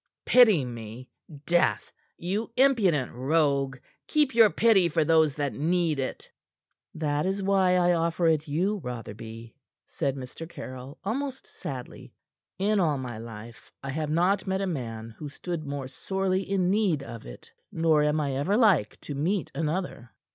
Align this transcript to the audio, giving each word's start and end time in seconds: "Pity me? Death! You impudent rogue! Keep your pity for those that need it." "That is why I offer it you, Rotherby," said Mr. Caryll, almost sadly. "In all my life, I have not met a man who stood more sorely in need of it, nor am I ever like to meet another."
"Pity 0.25 0.65
me? 0.65 1.09
Death! 1.45 1.91
You 2.17 2.49
impudent 2.57 3.11
rogue! 3.13 3.77
Keep 4.07 4.33
your 4.33 4.49
pity 4.49 4.89
for 4.89 5.03
those 5.05 5.35
that 5.35 5.53
need 5.53 5.99
it." 5.99 6.31
"That 6.95 7.27
is 7.27 7.43
why 7.43 7.75
I 7.75 7.93
offer 7.93 8.25
it 8.25 8.47
you, 8.47 8.77
Rotherby," 8.83 9.53
said 9.85 10.15
Mr. 10.15 10.49
Caryll, 10.49 10.97
almost 11.03 11.45
sadly. 11.45 12.15
"In 12.57 12.79
all 12.79 12.97
my 12.97 13.19
life, 13.19 13.71
I 13.83 13.91
have 13.91 14.09
not 14.09 14.47
met 14.47 14.59
a 14.61 14.65
man 14.65 15.11
who 15.19 15.29
stood 15.29 15.67
more 15.67 15.87
sorely 15.87 16.49
in 16.49 16.71
need 16.71 17.03
of 17.03 17.27
it, 17.27 17.51
nor 17.71 18.01
am 18.01 18.19
I 18.19 18.35
ever 18.37 18.57
like 18.57 18.99
to 19.01 19.13
meet 19.13 19.51
another." 19.53 20.09